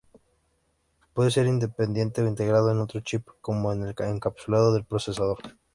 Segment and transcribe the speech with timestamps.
[1.13, 5.37] Puede ser independiente o integrado en otro chip como en el encapsulado del procesador.